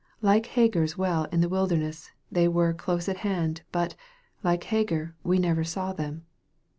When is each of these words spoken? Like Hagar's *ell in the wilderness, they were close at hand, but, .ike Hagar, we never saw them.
Like 0.23 0.47
Hagar's 0.47 0.95
*ell 0.97 1.25
in 1.25 1.41
the 1.41 1.47
wilderness, 1.47 2.09
they 2.31 2.47
were 2.47 2.73
close 2.73 3.07
at 3.07 3.17
hand, 3.17 3.61
but, 3.71 3.93
.ike 4.43 4.63
Hagar, 4.63 5.13
we 5.23 5.37
never 5.37 5.63
saw 5.63 5.93
them. 5.93 6.25